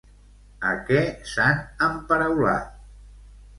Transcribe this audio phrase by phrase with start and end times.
[0.69, 1.03] A què
[1.33, 2.75] s'han emparaulat?